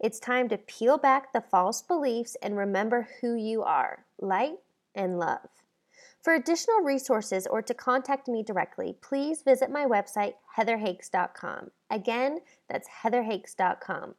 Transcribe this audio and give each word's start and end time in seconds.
It's 0.00 0.20
time 0.20 0.48
to 0.50 0.58
peel 0.58 0.96
back 0.96 1.32
the 1.32 1.40
false 1.40 1.82
beliefs 1.82 2.36
and 2.40 2.56
remember 2.56 3.08
who 3.20 3.34
you 3.34 3.64
are 3.64 4.04
light 4.20 4.58
and 4.94 5.18
love. 5.18 5.48
For 6.22 6.34
additional 6.34 6.82
resources 6.82 7.48
or 7.48 7.62
to 7.62 7.74
contact 7.74 8.28
me 8.28 8.44
directly, 8.44 8.96
please 9.00 9.42
visit 9.42 9.72
my 9.72 9.86
website, 9.86 10.34
heatherhakes.com. 10.56 11.72
Again, 11.90 12.38
that's 12.68 12.88
heatherhakes.com. 13.02 14.14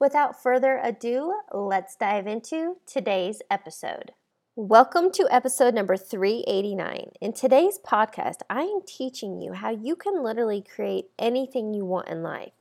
Without 0.00 0.42
further 0.42 0.80
ado, 0.82 1.40
let's 1.52 1.94
dive 1.94 2.26
into 2.26 2.78
today's 2.84 3.40
episode. 3.48 4.10
Welcome 4.56 5.12
to 5.12 5.28
episode 5.30 5.74
number 5.74 5.96
389. 5.96 7.12
In 7.20 7.32
today's 7.32 7.78
podcast, 7.78 8.38
I 8.50 8.62
am 8.62 8.80
teaching 8.84 9.40
you 9.40 9.52
how 9.52 9.70
you 9.70 9.94
can 9.94 10.24
literally 10.24 10.60
create 10.62 11.10
anything 11.20 11.72
you 11.72 11.84
want 11.84 12.08
in 12.08 12.24
life 12.24 12.52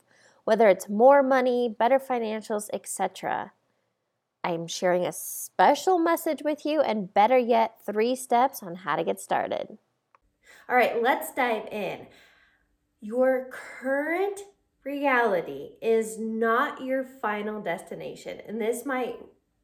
whether 0.49 0.67
it's 0.67 0.89
more 0.89 1.21
money, 1.21 1.69
better 1.77 1.99
financials, 1.99 2.71
etc. 2.73 3.51
I 4.43 4.49
am 4.49 4.65
sharing 4.65 5.05
a 5.05 5.11
special 5.11 5.99
message 5.99 6.41
with 6.43 6.65
you, 6.65 6.81
and 6.81 7.13
better 7.13 7.37
yet, 7.37 7.75
three 7.85 8.15
steps 8.15 8.63
on 8.63 8.73
how 8.73 8.95
to 8.95 9.03
get 9.03 9.19
started. 9.19 9.77
All 10.67 10.75
right, 10.75 11.03
let's 11.03 11.31
dive 11.35 11.67
in. 11.71 12.07
Your 12.99 13.51
current 13.51 14.39
reality 14.83 15.73
is 15.83 16.17
not 16.17 16.83
your 16.83 17.03
final 17.03 17.61
destination, 17.61 18.41
and 18.47 18.59
this 18.59 18.87
might 18.87 19.17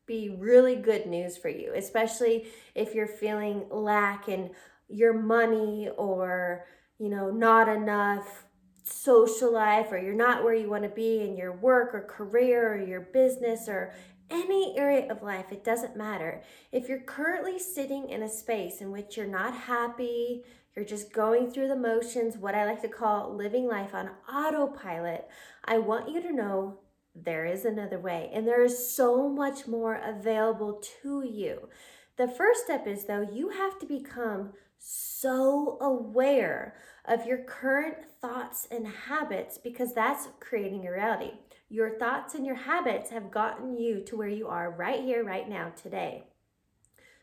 be 0.06 0.38
really 0.38 0.76
good 0.76 1.08
news 1.08 1.36
for 1.36 1.50
you, 1.50 1.74
especially 1.76 2.46
if 2.76 2.94
you're 2.94 3.08
feeling 3.08 3.66
lack 3.72 4.30
in 4.30 4.52
your 4.88 5.14
money 5.14 5.90
or 5.98 6.68
you 7.00 7.10
know 7.10 7.32
not 7.32 7.68
enough 7.68 8.45
social 8.86 9.52
life 9.52 9.92
or 9.92 9.98
you're 9.98 10.14
not 10.14 10.44
where 10.44 10.54
you 10.54 10.70
want 10.70 10.84
to 10.84 10.90
be 10.90 11.22
in 11.22 11.36
your 11.36 11.52
work 11.52 11.94
or 11.94 12.02
career 12.02 12.74
or 12.74 12.80
your 12.80 13.02
business 13.02 13.68
or 13.68 13.94
any 14.30 14.78
area 14.78 15.12
of 15.12 15.24
life, 15.24 15.52
it 15.52 15.64
doesn't 15.64 15.96
matter. 15.96 16.42
If 16.72 16.88
you're 16.88 17.00
currently 17.00 17.60
sitting 17.60 18.10
in 18.10 18.24
a 18.24 18.30
space 18.30 18.82
in 18.82 18.92
which 18.92 19.18
you're 19.18 19.28
not 19.28 19.54
happy, 19.54 20.44
you're 20.76 20.86
just 20.86 21.14
going 21.14 21.50
through 21.50 21.68
the 21.68 21.76
motions, 21.76 22.38
what 22.38 22.56
I 22.56 22.66
like 22.66 22.82
to 22.82 22.88
call 22.88 23.34
living 23.34 23.68
life 23.68 23.94
on 23.94 24.12
autopilot, 24.32 25.28
I 25.64 25.80
want 25.80 26.10
you 26.10 26.22
to 26.22 26.34
know 26.34 26.80
there 27.16 27.46
is 27.46 27.66
another 27.66 28.00
way 28.00 28.30
and 28.34 28.48
there 28.48 28.64
is 28.64 28.92
so 28.94 29.30
much 29.30 29.68
more 29.68 30.02
available 30.04 30.82
to 31.02 31.24
you. 31.24 31.70
The 32.18 32.28
first 32.28 32.66
step 32.66 32.88
is 32.88 33.06
though, 33.06 33.28
you 33.32 33.50
have 33.50 33.80
to 33.80 33.86
become 33.86 34.54
so 34.88 35.80
aware 35.82 36.76
of 37.06 37.26
your 37.26 37.40
current 37.40 37.98
thoughts 38.22 38.68
and 38.70 38.86
habits 38.88 39.58
because 39.58 39.96
that's 39.96 40.28
creating 40.40 40.84
your 40.84 40.94
reality. 40.94 41.32
Your 41.70 41.98
thoughts 41.98 42.36
and 42.36 42.46
your 42.46 42.56
habits 42.56 43.10
have 43.10 43.32
gotten 43.32 43.76
you 43.76 44.02
to 44.02 44.16
where 44.16 44.30
you 44.30 44.48
are 44.48 44.70
right 44.70 45.02
here, 45.02 45.24
right 45.24 45.50
now, 45.50 45.72
today. 45.82 46.26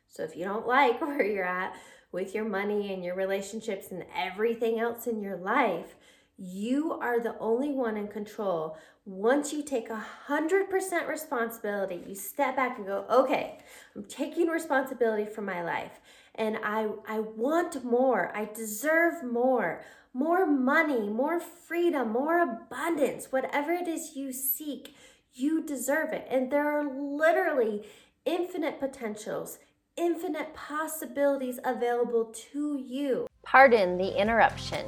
So 0.08 0.24
if 0.24 0.34
you 0.36 0.44
don't 0.44 0.66
like 0.66 1.00
where 1.00 1.24
you're 1.24 1.44
at 1.44 1.76
with 2.10 2.34
your 2.34 2.44
money 2.44 2.92
and 2.92 3.04
your 3.04 3.14
relationships 3.14 3.92
and 3.92 4.04
everything 4.12 4.80
else 4.80 5.06
in 5.06 5.20
your 5.20 5.36
life, 5.36 5.94
you 6.36 6.94
are 6.94 7.20
the 7.20 7.38
only 7.38 7.70
one 7.70 7.96
in 7.96 8.08
control. 8.08 8.76
Once 9.04 9.52
you 9.52 9.62
take 9.62 9.88
a 9.88 10.04
100% 10.28 11.06
responsibility, 11.06 12.02
you 12.08 12.16
step 12.16 12.56
back 12.56 12.78
and 12.78 12.86
go, 12.88 13.04
okay, 13.08 13.58
I'm 13.94 14.04
taking 14.04 14.48
responsibility 14.48 15.26
for 15.26 15.42
my 15.42 15.62
life 15.62 16.00
and 16.34 16.58
I, 16.64 16.88
I 17.06 17.20
want 17.20 17.84
more. 17.84 18.32
I 18.34 18.48
deserve 18.54 19.22
more. 19.22 19.82
More 20.14 20.46
money, 20.46 21.08
more 21.08 21.40
freedom, 21.40 22.12
more 22.12 22.40
abundance, 22.40 23.32
whatever 23.32 23.72
it 23.72 23.88
is 23.88 24.14
you 24.14 24.32
seek, 24.32 24.94
you 25.32 25.62
deserve 25.64 26.12
it. 26.12 26.26
And 26.30 26.50
there 26.50 26.68
are 26.68 26.84
literally 26.84 27.86
infinite 28.26 28.78
potentials, 28.78 29.58
infinite 29.96 30.54
possibilities 30.54 31.58
available 31.64 32.34
to 32.52 32.78
you. 32.78 33.26
Pardon 33.42 33.96
the 33.96 34.20
interruption. 34.20 34.84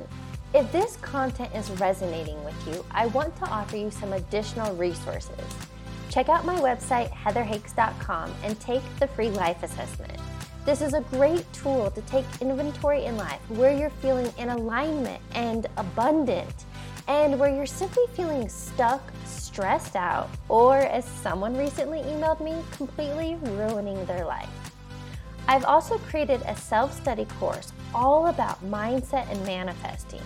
If 0.55 0.71
this 0.71 0.97
content 0.97 1.55
is 1.55 1.69
resonating 1.72 2.43
with 2.44 2.69
you, 2.69 2.84
I 2.91 3.06
want 3.06 3.34
to 3.38 3.47
offer 3.47 3.76
you 3.76 3.91
some 3.91 4.12
additional 4.12 4.76
resources. 4.76 5.41
Check 6.11 6.28
out 6.28 6.44
my 6.44 6.61
website, 6.61 7.11
heatherhakes.com, 7.11 8.32
and 8.44 8.61
take 8.61 8.82
the 9.00 9.09
free 9.09 9.31
life 9.31 9.62
assessment. 9.62 10.16
This 10.65 10.81
is 10.81 10.95
a 10.95 11.03
great 11.03 11.45
tool 11.53 11.91
to 11.91 12.01
take 12.03 12.25
inventory 12.41 13.05
in 13.05 13.19
life 13.19 13.41
where 13.51 13.77
you're 13.77 13.91
feeling 13.91 14.33
in 14.39 14.49
alignment 14.49 15.23
and 15.35 15.67
abundant, 15.77 16.65
and 17.07 17.39
where 17.39 17.55
you're 17.55 17.67
simply 17.67 18.05
feeling 18.15 18.49
stuck, 18.49 19.03
stressed 19.27 19.95
out, 19.95 20.31
or 20.49 20.79
as 20.79 21.05
someone 21.05 21.55
recently 21.55 21.99
emailed 22.01 22.41
me, 22.41 22.63
completely 22.73 23.37
ruining 23.43 24.03
their 24.07 24.25
life. 24.25 24.49
I've 25.47 25.67
also 25.67 25.99
created 25.99 26.41
a 26.47 26.57
self 26.57 26.99
study 26.99 27.27
course 27.39 27.75
all 27.95 28.29
about 28.29 28.65
mindset 28.65 29.31
and 29.31 29.45
manifesting. 29.45 30.23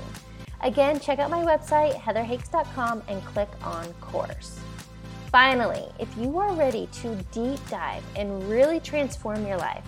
Again, 0.60 1.00
check 1.00 1.19
out 1.19 1.31
my 1.31 1.44
website, 1.44 1.94
heatherhakes.com, 1.94 3.03
and 3.09 3.25
click 3.25 3.50
on 3.65 3.93
course. 3.94 4.60
Finally, 5.32 5.88
if 5.98 6.09
you 6.16 6.38
are 6.38 6.53
ready 6.54 6.88
to 6.93 7.16
deep 7.32 7.59
dive 7.69 8.04
and 8.15 8.48
really 8.48 8.78
transform 8.78 9.44
your 9.44 9.56
life, 9.59 9.84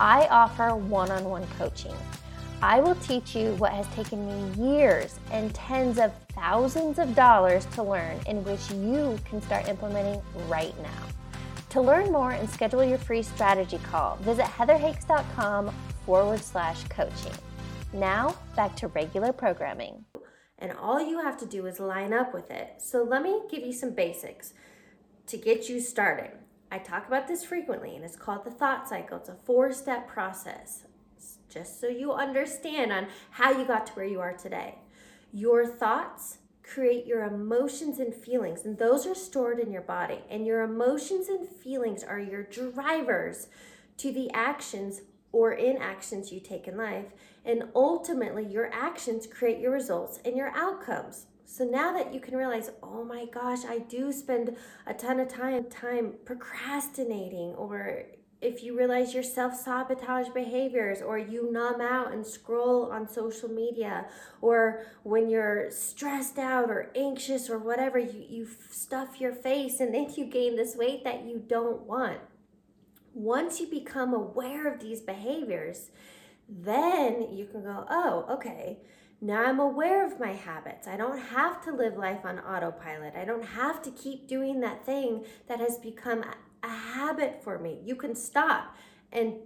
I 0.00 0.26
offer 0.26 0.74
one 0.74 1.10
on 1.10 1.24
one 1.24 1.46
coaching. 1.58 1.94
I 2.62 2.80
will 2.80 2.94
teach 2.96 3.36
you 3.36 3.54
what 3.56 3.72
has 3.72 3.86
taken 3.88 4.26
me 4.26 4.72
years 4.72 5.18
and 5.30 5.54
tens 5.54 5.98
of 5.98 6.12
thousands 6.34 6.98
of 6.98 7.14
dollars 7.14 7.66
to 7.74 7.82
learn, 7.82 8.18
in 8.26 8.42
which 8.44 8.70
you 8.70 9.18
can 9.24 9.42
start 9.42 9.68
implementing 9.68 10.20
right 10.48 10.74
now. 10.82 11.06
To 11.70 11.80
learn 11.80 12.10
more 12.10 12.32
and 12.32 12.48
schedule 12.48 12.84
your 12.84 12.98
free 12.98 13.22
strategy 13.22 13.78
call, 13.78 14.16
visit 14.22 14.44
heatherhakes.com 14.44 15.74
forward 16.06 16.40
slash 16.40 16.84
coaching. 16.84 17.32
Now, 17.92 18.36
back 18.56 18.76
to 18.76 18.88
regular 18.88 19.32
programming. 19.32 20.04
And 20.58 20.72
all 20.72 21.00
you 21.00 21.20
have 21.20 21.36
to 21.38 21.46
do 21.46 21.66
is 21.66 21.80
line 21.80 22.12
up 22.12 22.32
with 22.32 22.50
it. 22.50 22.74
So, 22.78 23.02
let 23.02 23.22
me 23.22 23.42
give 23.50 23.62
you 23.62 23.72
some 23.72 23.90
basics 23.90 24.54
to 25.26 25.36
get 25.36 25.68
you 25.68 25.80
started. 25.80 26.30
I 26.74 26.78
talk 26.78 27.06
about 27.06 27.28
this 27.28 27.44
frequently, 27.44 27.94
and 27.94 28.04
it's 28.04 28.16
called 28.16 28.44
the 28.44 28.50
thought 28.50 28.88
cycle. 28.88 29.18
It's 29.18 29.28
a 29.28 29.36
four 29.44 29.72
step 29.72 30.08
process, 30.08 30.82
just 31.48 31.80
so 31.80 31.86
you 31.86 32.12
understand 32.12 32.92
on 32.92 33.06
how 33.30 33.52
you 33.52 33.64
got 33.64 33.86
to 33.86 33.92
where 33.92 34.04
you 34.04 34.18
are 34.18 34.32
today. 34.32 34.78
Your 35.32 35.64
thoughts 35.64 36.38
create 36.64 37.06
your 37.06 37.22
emotions 37.22 38.00
and 38.00 38.12
feelings, 38.12 38.64
and 38.64 38.76
those 38.76 39.06
are 39.06 39.14
stored 39.14 39.60
in 39.60 39.70
your 39.70 39.82
body. 39.82 40.18
And 40.28 40.44
your 40.44 40.62
emotions 40.62 41.28
and 41.28 41.48
feelings 41.48 42.02
are 42.02 42.18
your 42.18 42.42
drivers 42.42 43.46
to 43.98 44.10
the 44.10 44.28
actions 44.32 45.02
or 45.30 45.52
inactions 45.52 46.32
you 46.32 46.40
take 46.40 46.66
in 46.66 46.76
life. 46.76 47.12
And 47.44 47.68
ultimately, 47.76 48.46
your 48.46 48.68
actions 48.74 49.28
create 49.28 49.60
your 49.60 49.70
results 49.70 50.18
and 50.24 50.36
your 50.36 50.50
outcomes. 50.56 51.26
So 51.46 51.64
now 51.64 51.92
that 51.92 52.12
you 52.12 52.20
can 52.20 52.36
realize, 52.36 52.70
oh 52.82 53.04
my 53.04 53.26
gosh, 53.26 53.64
I 53.68 53.78
do 53.78 54.12
spend 54.12 54.56
a 54.86 54.94
ton 54.94 55.20
of 55.20 55.28
time 55.28 55.64
time 55.64 56.14
procrastinating 56.24 57.54
or 57.54 58.04
if 58.40 58.62
you 58.62 58.76
realize 58.76 59.14
your 59.14 59.22
self-sabotage 59.22 60.28
behaviors 60.28 61.00
or 61.00 61.16
you 61.16 61.50
numb 61.50 61.80
out 61.80 62.12
and 62.12 62.26
scroll 62.26 62.92
on 62.92 63.08
social 63.08 63.48
media 63.48 64.06
or 64.42 64.84
when 65.02 65.30
you're 65.30 65.70
stressed 65.70 66.38
out 66.38 66.68
or 66.68 66.90
anxious 66.94 67.48
or 67.48 67.58
whatever 67.58 67.98
you, 67.98 68.24
you 68.28 68.48
stuff 68.70 69.18
your 69.18 69.32
face 69.32 69.80
and 69.80 69.94
then 69.94 70.12
you 70.14 70.26
gain 70.26 70.56
this 70.56 70.76
weight 70.76 71.04
that 71.04 71.24
you 71.24 71.42
don't 71.46 71.82
want. 71.82 72.18
Once 73.14 73.60
you 73.60 73.66
become 73.66 74.12
aware 74.12 74.70
of 74.70 74.80
these 74.80 75.00
behaviors 75.00 75.90
then 76.48 77.28
you 77.32 77.46
can 77.46 77.62
go 77.62 77.86
oh 77.88 78.26
okay 78.28 78.78
now 79.24 79.42
I'm 79.42 79.58
aware 79.58 80.04
of 80.06 80.20
my 80.20 80.32
habits. 80.32 80.86
I 80.86 80.98
don't 80.98 81.18
have 81.18 81.64
to 81.64 81.72
live 81.72 81.96
life 81.96 82.26
on 82.26 82.38
autopilot. 82.40 83.14
I 83.16 83.24
don't 83.24 83.46
have 83.46 83.80
to 83.84 83.90
keep 83.90 84.28
doing 84.28 84.60
that 84.60 84.84
thing 84.84 85.24
that 85.48 85.60
has 85.60 85.78
become 85.78 86.22
a 86.62 86.68
habit 86.68 87.42
for 87.42 87.58
me. 87.58 87.80
You 87.82 87.96
can 87.96 88.14
stop 88.14 88.76
and 89.10 89.36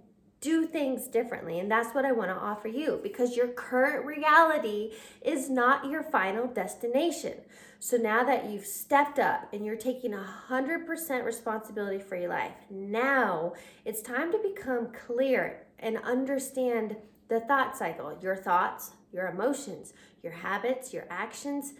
do 0.41 0.65
things 0.65 1.07
differently. 1.07 1.59
And 1.59 1.71
that's 1.71 1.95
what 1.95 2.03
I 2.03 2.11
want 2.11 2.29
to 2.29 2.35
offer 2.35 2.67
you 2.67 2.99
because 3.01 3.37
your 3.37 3.47
current 3.47 4.05
reality 4.05 4.91
is 5.21 5.49
not 5.49 5.89
your 5.89 6.03
final 6.03 6.47
destination. 6.47 7.35
So 7.79 7.95
now 7.95 8.25
that 8.25 8.49
you've 8.49 8.65
stepped 8.65 9.17
up 9.17 9.47
and 9.53 9.65
you're 9.65 9.77
taking 9.77 10.11
100% 10.11 11.23
responsibility 11.23 11.99
for 11.99 12.17
your 12.17 12.29
life, 12.29 12.51
now 12.69 13.53
it's 13.85 14.01
time 14.01 14.33
to 14.33 14.39
become 14.39 14.91
clear 14.91 15.67
and 15.79 15.97
understand 15.99 16.97
the 17.29 17.39
thought 17.39 17.77
cycle 17.77 18.17
your 18.21 18.35
thoughts, 18.35 18.91
your 19.11 19.27
emotions, 19.27 19.93
your 20.21 20.33
habits, 20.33 20.93
your 20.93 21.05
actions, 21.09 21.73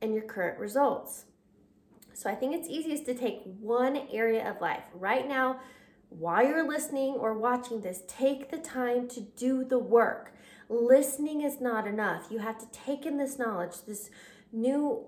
and 0.00 0.14
your 0.14 0.24
current 0.24 0.58
results. 0.58 1.24
So 2.12 2.28
I 2.28 2.34
think 2.34 2.54
it's 2.54 2.68
easiest 2.68 3.06
to 3.06 3.14
take 3.14 3.42
one 3.44 3.96
area 4.12 4.48
of 4.48 4.60
life. 4.60 4.82
Right 4.94 5.26
now, 5.26 5.60
while 6.08 6.44
you're 6.44 6.68
listening 6.68 7.14
or 7.14 7.34
watching 7.34 7.80
this, 7.80 8.02
take 8.08 8.50
the 8.50 8.58
time 8.58 9.08
to 9.08 9.20
do 9.20 9.64
the 9.64 9.78
work. 9.78 10.34
Listening 10.68 11.42
is 11.42 11.60
not 11.60 11.86
enough. 11.86 12.26
You 12.30 12.40
have 12.40 12.58
to 12.58 12.66
take 12.70 13.06
in 13.06 13.16
this 13.16 13.38
knowledge, 13.38 13.82
this 13.86 14.10
new 14.52 15.06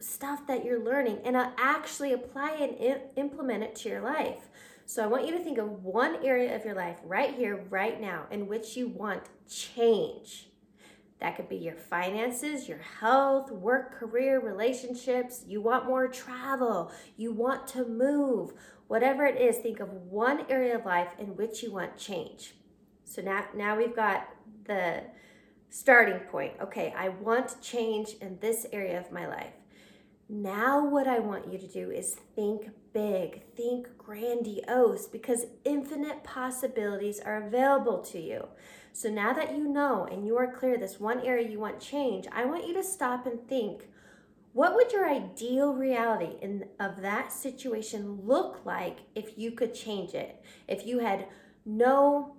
stuff 0.00 0.46
that 0.46 0.64
you're 0.64 0.82
learning, 0.82 1.18
and 1.24 1.36
uh, 1.36 1.50
actually 1.58 2.12
apply 2.12 2.52
and 2.52 3.00
implement 3.16 3.64
it 3.64 3.74
to 3.76 3.88
your 3.88 4.00
life. 4.00 4.48
So 4.86 5.02
I 5.02 5.06
want 5.06 5.26
you 5.26 5.32
to 5.36 5.42
think 5.42 5.58
of 5.58 5.84
one 5.84 6.24
area 6.24 6.54
of 6.56 6.64
your 6.64 6.74
life 6.74 6.98
right 7.04 7.34
here, 7.34 7.64
right 7.68 8.00
now, 8.00 8.24
in 8.30 8.46
which 8.46 8.76
you 8.76 8.88
want 8.88 9.24
change. 9.48 10.48
That 11.20 11.36
could 11.36 11.48
be 11.48 11.56
your 11.56 11.74
finances, 11.74 12.68
your 12.68 12.78
health, 12.78 13.50
work, 13.50 13.98
career, 13.98 14.40
relationships. 14.40 15.42
You 15.46 15.60
want 15.60 15.86
more 15.86 16.06
travel. 16.06 16.92
You 17.16 17.32
want 17.32 17.66
to 17.68 17.84
move. 17.84 18.52
Whatever 18.86 19.26
it 19.26 19.40
is, 19.40 19.58
think 19.58 19.80
of 19.80 19.92
one 19.92 20.46
area 20.48 20.76
of 20.76 20.84
life 20.84 21.08
in 21.18 21.36
which 21.36 21.62
you 21.62 21.72
want 21.72 21.96
change. 21.96 22.54
So 23.04 23.20
now, 23.20 23.46
now 23.54 23.76
we've 23.76 23.96
got 23.96 24.28
the 24.64 25.02
starting 25.70 26.20
point. 26.30 26.52
Okay, 26.62 26.94
I 26.96 27.08
want 27.08 27.60
change 27.60 28.14
in 28.20 28.38
this 28.40 28.66
area 28.72 28.98
of 29.00 29.10
my 29.10 29.26
life. 29.26 29.54
Now, 30.28 30.84
what 30.84 31.08
I 31.08 31.18
want 31.18 31.50
you 31.50 31.58
to 31.58 31.66
do 31.66 31.90
is 31.90 32.16
think 32.36 32.68
big, 32.92 33.42
think 33.56 33.96
grandiose, 33.96 35.06
because 35.06 35.46
infinite 35.64 36.22
possibilities 36.22 37.18
are 37.18 37.46
available 37.46 38.02
to 38.02 38.20
you. 38.20 38.46
So 38.98 39.08
now 39.08 39.32
that 39.32 39.56
you 39.56 39.68
know 39.68 40.08
and 40.10 40.26
you 40.26 40.36
are 40.38 40.52
clear 40.52 40.76
this 40.76 40.98
one 40.98 41.20
area 41.20 41.48
you 41.48 41.60
want 41.60 41.78
change, 41.78 42.26
I 42.32 42.44
want 42.44 42.66
you 42.66 42.74
to 42.74 42.82
stop 42.82 43.28
and 43.28 43.46
think 43.46 43.84
what 44.54 44.74
would 44.74 44.90
your 44.90 45.08
ideal 45.08 45.72
reality 45.72 46.36
in, 46.42 46.64
of 46.80 47.00
that 47.02 47.32
situation 47.32 48.18
look 48.24 48.62
like 48.64 48.98
if 49.14 49.38
you 49.38 49.52
could 49.52 49.72
change 49.72 50.14
it? 50.14 50.42
If 50.66 50.84
you 50.84 50.98
had 50.98 51.28
no 51.64 52.34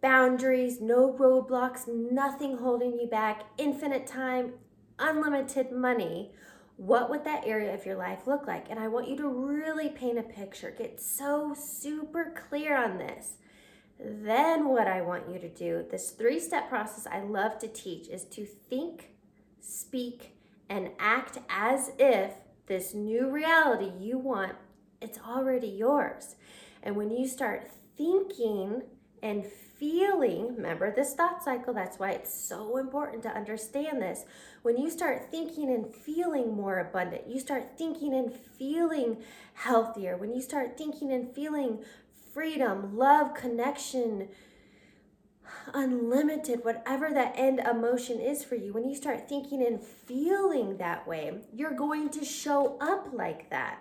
boundaries, 0.00 0.80
no 0.80 1.12
roadblocks, 1.12 1.88
nothing 1.88 2.58
holding 2.58 2.96
you 2.96 3.08
back, 3.08 3.42
infinite 3.58 4.06
time, 4.06 4.52
unlimited 5.00 5.72
money, 5.72 6.30
what 6.76 7.10
would 7.10 7.24
that 7.24 7.48
area 7.48 7.74
of 7.74 7.84
your 7.84 7.96
life 7.96 8.28
look 8.28 8.46
like? 8.46 8.70
And 8.70 8.78
I 8.78 8.86
want 8.86 9.08
you 9.08 9.16
to 9.16 9.28
really 9.28 9.88
paint 9.88 10.20
a 10.20 10.22
picture, 10.22 10.70
get 10.70 11.00
so 11.00 11.52
super 11.52 12.32
clear 12.48 12.76
on 12.76 12.96
this. 12.98 13.38
Then, 13.98 14.68
what 14.68 14.86
I 14.88 15.00
want 15.00 15.30
you 15.30 15.38
to 15.38 15.48
do, 15.48 15.84
this 15.90 16.10
three 16.10 16.40
step 16.40 16.68
process 16.68 17.06
I 17.06 17.20
love 17.20 17.58
to 17.60 17.68
teach, 17.68 18.08
is 18.08 18.24
to 18.24 18.44
think, 18.44 19.10
speak, 19.60 20.36
and 20.68 20.90
act 20.98 21.38
as 21.48 21.92
if 21.98 22.32
this 22.66 22.94
new 22.94 23.30
reality 23.30 23.92
you 23.98 24.18
want 24.18 24.56
it's 25.04 25.18
already 25.18 25.68
yours. 25.68 26.36
And 26.82 26.96
when 26.96 27.10
you 27.10 27.28
start 27.28 27.70
thinking 27.96 28.82
and 29.22 29.44
feeling, 29.84 30.56
remember 30.56 30.90
this 30.90 31.12
thought 31.12 31.44
cycle, 31.44 31.74
that's 31.74 31.98
why 31.98 32.12
it's 32.12 32.32
so 32.32 32.78
important 32.78 33.22
to 33.22 33.28
understand 33.28 34.00
this. 34.00 34.24
When 34.62 34.78
you 34.78 34.88
start 34.88 35.30
thinking 35.30 35.68
and 35.68 35.94
feeling 35.94 36.56
more 36.56 36.78
abundant, 36.78 37.28
you 37.28 37.38
start 37.38 37.76
thinking 37.76 38.14
and 38.14 38.32
feeling 38.32 39.18
healthier, 39.52 40.16
when 40.16 40.32
you 40.32 40.40
start 40.40 40.78
thinking 40.78 41.12
and 41.12 41.34
feeling 41.34 41.84
freedom, 42.32 42.96
love, 42.96 43.34
connection, 43.34 44.28
unlimited, 45.74 46.64
whatever 46.64 47.10
that 47.12 47.34
end 47.36 47.60
emotion 47.60 48.18
is 48.20 48.42
for 48.42 48.54
you, 48.54 48.72
when 48.72 48.88
you 48.88 48.94
start 48.94 49.28
thinking 49.28 49.62
and 49.62 49.82
feeling 49.82 50.78
that 50.78 51.06
way, 51.06 51.40
you're 51.52 51.76
going 51.76 52.08
to 52.08 52.24
show 52.24 52.78
up 52.80 53.08
like 53.12 53.50
that. 53.50 53.80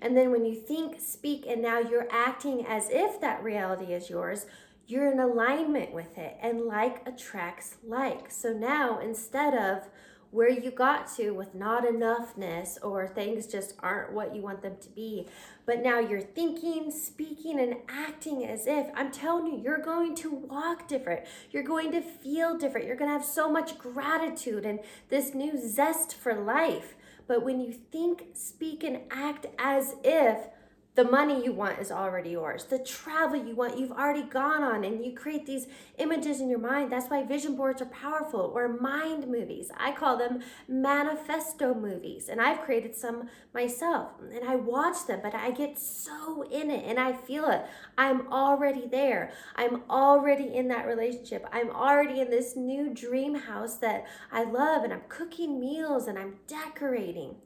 And 0.00 0.16
then 0.16 0.32
when 0.32 0.44
you 0.44 0.56
think, 0.56 1.00
speak, 1.00 1.44
and 1.48 1.62
now 1.62 1.78
you're 1.78 2.08
acting 2.10 2.66
as 2.66 2.88
if 2.90 3.20
that 3.20 3.44
reality 3.44 3.92
is 3.92 4.10
yours, 4.10 4.46
you're 4.88 5.12
in 5.12 5.20
alignment 5.20 5.92
with 5.92 6.18
it. 6.18 6.36
And 6.42 6.62
like 6.62 7.06
attracts 7.06 7.76
like. 7.86 8.30
So 8.30 8.52
now 8.52 8.98
instead 8.98 9.54
of 9.54 9.88
where 10.30 10.50
you 10.50 10.70
got 10.70 11.14
to 11.16 11.30
with 11.30 11.54
not 11.54 11.84
enoughness 11.84 12.76
or 12.82 13.08
things 13.08 13.46
just 13.46 13.74
aren't 13.80 14.12
what 14.12 14.34
you 14.34 14.42
want 14.42 14.62
them 14.62 14.76
to 14.80 14.88
be. 14.90 15.26
But 15.64 15.82
now 15.82 16.00
you're 16.00 16.20
thinking, 16.20 16.90
speaking, 16.90 17.58
and 17.58 17.76
acting 17.88 18.44
as 18.44 18.66
if 18.66 18.88
I'm 18.94 19.10
telling 19.10 19.46
you, 19.46 19.62
you're 19.62 19.78
going 19.78 20.14
to 20.16 20.30
walk 20.30 20.86
different. 20.86 21.24
You're 21.50 21.62
going 21.62 21.92
to 21.92 22.02
feel 22.02 22.58
different. 22.58 22.86
You're 22.86 22.96
going 22.96 23.10
to 23.10 23.16
have 23.16 23.24
so 23.24 23.50
much 23.50 23.78
gratitude 23.78 24.66
and 24.66 24.80
this 25.08 25.34
new 25.34 25.58
zest 25.58 26.14
for 26.14 26.34
life. 26.34 26.94
But 27.26 27.42
when 27.42 27.60
you 27.60 27.72
think, 27.72 28.26
speak, 28.34 28.84
and 28.84 29.00
act 29.10 29.46
as 29.58 29.94
if 30.04 30.48
the 30.98 31.04
money 31.04 31.44
you 31.44 31.52
want 31.52 31.78
is 31.78 31.92
already 31.92 32.30
yours. 32.30 32.64
The 32.64 32.80
travel 32.80 33.36
you 33.36 33.54
want, 33.54 33.78
you've 33.78 33.92
already 33.92 34.24
gone 34.24 34.64
on, 34.64 34.82
and 34.82 35.06
you 35.06 35.14
create 35.14 35.46
these 35.46 35.68
images 35.96 36.40
in 36.40 36.50
your 36.50 36.58
mind. 36.58 36.90
That's 36.90 37.06
why 37.06 37.22
vision 37.22 37.54
boards 37.54 37.80
are 37.80 37.86
powerful, 37.86 38.50
or 38.52 38.66
mind 38.66 39.28
movies. 39.28 39.70
I 39.76 39.92
call 39.92 40.16
them 40.16 40.40
manifesto 40.66 41.72
movies, 41.72 42.28
and 42.28 42.40
I've 42.40 42.62
created 42.62 42.96
some 42.96 43.28
myself. 43.54 44.08
And 44.34 44.42
I 44.44 44.56
watch 44.56 45.06
them, 45.06 45.20
but 45.22 45.36
I 45.36 45.52
get 45.52 45.78
so 45.78 46.42
in 46.50 46.68
it 46.68 46.84
and 46.84 46.98
I 46.98 47.12
feel 47.12 47.48
it. 47.48 47.64
I'm 47.96 48.26
already 48.32 48.88
there. 48.88 49.30
I'm 49.54 49.82
already 49.88 50.52
in 50.52 50.66
that 50.66 50.88
relationship. 50.88 51.46
I'm 51.52 51.70
already 51.70 52.20
in 52.20 52.28
this 52.28 52.56
new 52.56 52.92
dream 52.92 53.36
house 53.36 53.76
that 53.76 54.04
I 54.32 54.42
love, 54.42 54.82
and 54.82 54.92
I'm 54.92 55.02
cooking 55.08 55.60
meals 55.60 56.08
and 56.08 56.18
I'm 56.18 56.38
decorating. 56.48 57.36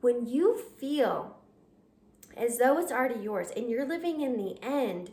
When 0.00 0.26
you 0.26 0.58
feel 0.78 1.41
as 2.36 2.58
though 2.58 2.78
it's 2.78 2.92
already 2.92 3.20
yours 3.20 3.50
and 3.56 3.68
you're 3.68 3.86
living 3.86 4.20
in 4.20 4.36
the 4.36 4.62
end, 4.62 5.10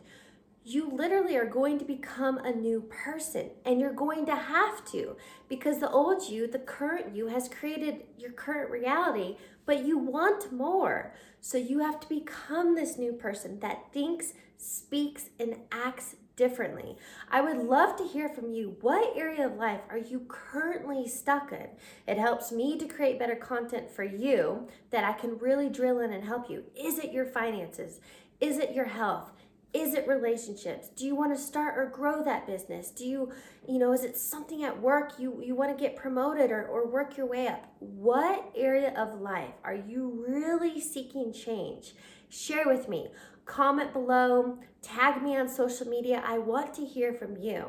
you 0.64 0.90
literally 0.90 1.36
are 1.36 1.46
going 1.46 1.78
to 1.78 1.84
become 1.84 2.38
a 2.38 2.52
new 2.52 2.82
person 2.82 3.50
and 3.64 3.80
you're 3.80 3.92
going 3.92 4.26
to 4.26 4.36
have 4.36 4.84
to 4.92 5.16
because 5.48 5.78
the 5.78 5.90
old 5.90 6.28
you, 6.28 6.46
the 6.46 6.58
current 6.58 7.14
you, 7.14 7.28
has 7.28 7.48
created 7.48 8.02
your 8.18 8.32
current 8.32 8.70
reality, 8.70 9.36
but 9.64 9.84
you 9.84 9.96
want 9.96 10.52
more. 10.52 11.14
So 11.40 11.56
you 11.56 11.78
have 11.78 11.98
to 12.00 12.08
become 12.08 12.74
this 12.74 12.98
new 12.98 13.12
person 13.12 13.60
that 13.60 13.92
thinks, 13.92 14.34
speaks, 14.58 15.30
and 15.38 15.56
acts 15.72 16.16
differently. 16.36 16.96
I 17.30 17.40
would 17.40 17.58
love 17.58 17.96
to 17.96 18.06
hear 18.06 18.28
from 18.28 18.50
you. 18.52 18.76
What 18.80 19.16
area 19.16 19.46
of 19.46 19.56
life 19.56 19.80
are 19.90 19.98
you 19.98 20.26
currently 20.28 21.08
stuck 21.08 21.52
in? 21.52 21.68
It 22.06 22.18
helps 22.18 22.52
me 22.52 22.78
to 22.78 22.86
create 22.86 23.18
better 23.18 23.36
content 23.36 23.90
for 23.90 24.04
you 24.04 24.68
that 24.90 25.04
I 25.04 25.12
can 25.12 25.38
really 25.38 25.68
drill 25.68 26.00
in 26.00 26.12
and 26.12 26.24
help 26.24 26.50
you. 26.50 26.64
Is 26.74 26.98
it 26.98 27.12
your 27.12 27.26
finances? 27.26 28.00
Is 28.40 28.58
it 28.58 28.74
your 28.74 28.86
health? 28.86 29.32
Is 29.72 29.94
it 29.94 30.08
relationships? 30.08 30.88
Do 30.88 31.06
you 31.06 31.14
want 31.14 31.34
to 31.34 31.40
start 31.40 31.78
or 31.78 31.86
grow 31.86 32.24
that 32.24 32.46
business? 32.46 32.90
Do 32.90 33.06
you, 33.06 33.32
you 33.68 33.78
know, 33.78 33.92
is 33.92 34.02
it 34.02 34.16
something 34.16 34.64
at 34.64 34.80
work 34.80 35.12
you, 35.18 35.40
you 35.44 35.54
want 35.54 35.76
to 35.76 35.80
get 35.80 35.94
promoted 35.94 36.50
or, 36.50 36.64
or 36.64 36.88
work 36.88 37.16
your 37.16 37.26
way 37.26 37.46
up? 37.46 37.72
What 37.78 38.50
area 38.56 38.92
of 38.96 39.20
life 39.20 39.54
are 39.62 39.76
you 39.76 40.24
really 40.26 40.80
seeking 40.80 41.32
change? 41.32 41.94
Share 42.28 42.66
with 42.66 42.88
me 42.88 43.10
comment 43.50 43.92
below, 43.92 44.58
tag 44.80 45.22
me 45.22 45.36
on 45.36 45.48
social 45.48 45.86
media. 45.88 46.22
I 46.24 46.38
want 46.38 46.72
to 46.74 46.84
hear 46.84 47.12
from 47.12 47.36
you. 47.36 47.66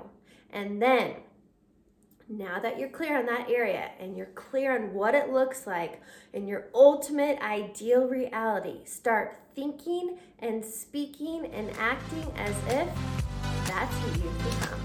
And 0.51 0.81
then, 0.81 1.15
now 2.31 2.59
that 2.59 2.79
you're 2.79 2.89
clear 2.89 3.19
on 3.19 3.25
that 3.25 3.49
area 3.49 3.91
and 3.99 4.15
you're 4.15 4.27
clear 4.27 4.73
on 4.73 4.93
what 4.93 5.13
it 5.13 5.31
looks 5.31 5.67
like 5.67 6.01
in 6.33 6.47
your 6.47 6.67
ultimate 6.73 7.37
ideal 7.41 8.07
reality, 8.07 8.85
start 8.85 9.37
thinking 9.53 10.17
and 10.39 10.63
speaking 10.63 11.45
and 11.47 11.69
acting 11.77 12.31
as 12.37 12.55
if 12.67 12.87
that's 13.67 13.97
who 13.99 14.23
you've 14.23 14.37
become. 14.37 14.79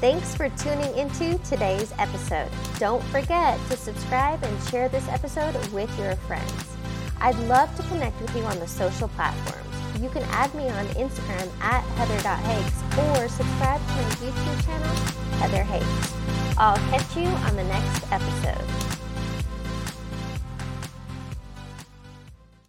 Thanks 0.00 0.34
for 0.34 0.48
tuning 0.50 0.96
into 0.96 1.38
today's 1.44 1.92
episode. 1.98 2.50
Don't 2.78 3.02
forget 3.04 3.58
to 3.68 3.76
subscribe 3.76 4.42
and 4.42 4.62
share 4.68 4.88
this 4.88 5.06
episode 5.08 5.54
with 5.72 5.96
your 5.98 6.16
friends. 6.16 6.76
I'd 7.20 7.38
love 7.40 7.74
to 7.76 7.82
connect 7.84 8.20
with 8.20 8.34
you 8.34 8.42
on 8.44 8.58
the 8.60 8.68
social 8.68 9.08
platforms 9.08 9.69
you 9.98 10.08
can 10.10 10.22
add 10.30 10.54
me 10.54 10.68
on 10.68 10.86
Instagram 10.88 11.48
at 11.60 11.82
heather.hakes 11.96 12.82
or 12.98 13.28
subscribe 13.28 13.80
to 13.80 13.92
my 13.94 14.02
YouTube 14.20 14.64
channel, 14.64 14.96
Heather 15.38 15.64
Hakes. 15.64 16.56
I'll 16.58 16.76
catch 16.90 17.16
you 17.16 17.26
on 17.26 17.56
the 17.56 17.64
next 17.64 18.04
episode. 18.12 18.99